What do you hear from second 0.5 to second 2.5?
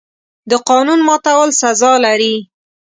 قانون ماتول سزا لري.